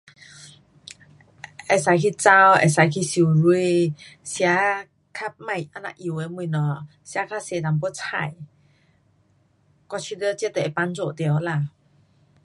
[1.67, 3.47] 可以去跑，可以去游泳，
[4.23, 8.33] 吃较别这么油的东西，吃较多一点菜。
[9.89, 11.69] 我觉得这就会帮助到啦。